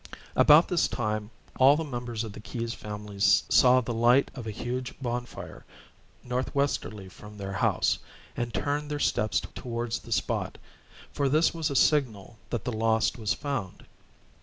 About 0.35 0.67
this 0.67 0.87
time 0.87 1.29
all 1.57 1.77
the 1.77 1.83
members 1.83 2.23
of 2.23 2.33
the 2.33 2.39
Keyes 2.39 2.73
family 2.73 3.19
saw 3.19 3.81
the 3.81 3.93
light 3.93 4.31
of 4.33 4.47
a 4.47 4.49
huge 4.49 4.99
bonfire, 4.99 5.63
northwesterly 6.23 7.07
from 7.07 7.37
their 7.37 7.53
house, 7.53 7.99
and 8.35 8.51
turned 8.51 8.89
their 8.89 8.97
steps 8.97 9.39
towards 9.53 9.99
the 9.99 10.11
spot; 10.11 10.57
for 11.13 11.29
this 11.29 11.53
was 11.53 11.69
a 11.69 11.75
signal 11.75 12.39
that 12.49 12.65
the 12.65 12.71
lost 12.73 13.19
was 13.19 13.35
found. 13.35 13.85